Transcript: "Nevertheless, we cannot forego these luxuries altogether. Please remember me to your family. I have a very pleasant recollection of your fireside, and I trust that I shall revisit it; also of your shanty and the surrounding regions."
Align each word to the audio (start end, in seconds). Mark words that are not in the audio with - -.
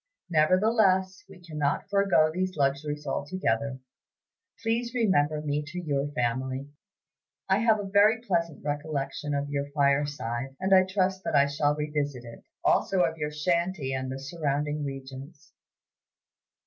"Nevertheless, 0.31 1.23
we 1.29 1.39
cannot 1.39 1.87
forego 1.87 2.31
these 2.33 2.57
luxuries 2.57 3.05
altogether. 3.05 3.77
Please 4.63 4.95
remember 4.95 5.41
me 5.41 5.61
to 5.67 5.79
your 5.79 6.07
family. 6.13 6.69
I 7.47 7.59
have 7.59 7.79
a 7.79 7.83
very 7.83 8.19
pleasant 8.19 8.63
recollection 8.65 9.35
of 9.35 9.51
your 9.51 9.69
fireside, 9.75 10.55
and 10.59 10.73
I 10.73 10.85
trust 10.85 11.23
that 11.25 11.35
I 11.35 11.45
shall 11.45 11.75
revisit 11.75 12.25
it; 12.25 12.43
also 12.65 13.01
of 13.01 13.17
your 13.19 13.29
shanty 13.29 13.93
and 13.93 14.11
the 14.11 14.17
surrounding 14.17 14.83
regions." 14.83 15.53